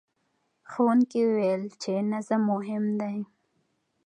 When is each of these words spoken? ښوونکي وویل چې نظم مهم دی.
ښوونکي 0.71 1.19
وویل 1.25 1.63
چې 1.81 1.93
نظم 2.11 2.41
مهم 2.51 2.85
دی. 3.01 3.17